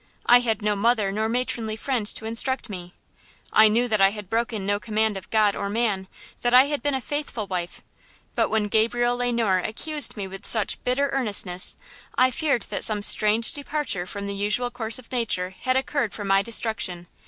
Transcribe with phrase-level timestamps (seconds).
[0.25, 2.95] I had no mother nor matronly friend to instruct me.
[3.53, 6.07] I knew that I had broken no command of God or man;
[6.41, 7.83] that I had been a faithful wife,
[8.33, 11.75] but when Gabriel Le Noir accused me with such bitter earnestness
[12.17, 16.25] I feared that some strange departure from the usual course of nature had occurred for
[16.25, 17.05] my destruction.